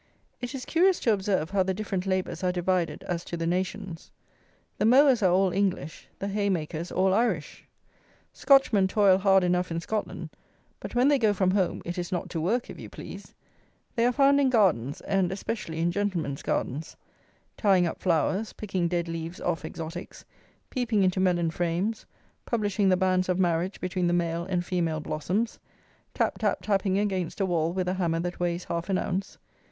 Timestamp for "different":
1.75-2.07